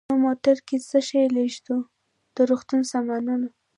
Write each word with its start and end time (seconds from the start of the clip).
نو 0.03 0.07
په 0.09 0.13
موټرونو 0.23 0.65
کې 0.67 0.77
څه 0.89 0.97
شی 1.07 1.21
لېږدوو؟ 1.35 1.89
د 2.35 2.37
روغتون 2.49 2.81
سامانونه. 2.91 3.47